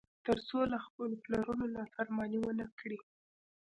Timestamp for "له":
0.71-0.77